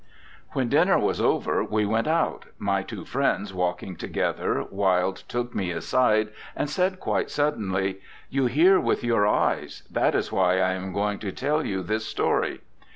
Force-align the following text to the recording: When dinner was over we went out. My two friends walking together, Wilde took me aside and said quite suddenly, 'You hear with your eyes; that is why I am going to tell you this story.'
When 0.53 0.67
dinner 0.67 0.97
was 0.97 1.21
over 1.21 1.63
we 1.63 1.85
went 1.85 2.07
out. 2.07 2.45
My 2.57 2.81
two 2.81 3.05
friends 3.05 3.53
walking 3.53 3.95
together, 3.95 4.63
Wilde 4.71 5.17
took 5.27 5.53
me 5.53 5.69
aside 5.69 6.29
and 6.55 6.67
said 6.71 6.99
quite 6.99 7.29
suddenly, 7.29 8.01
'You 8.27 8.47
hear 8.47 8.79
with 8.79 9.03
your 9.03 9.27
eyes; 9.27 9.83
that 9.91 10.15
is 10.15 10.31
why 10.31 10.57
I 10.59 10.71
am 10.73 10.91
going 10.91 11.19
to 11.19 11.31
tell 11.31 11.63
you 11.63 11.83
this 11.83 12.07
story.' 12.07 12.61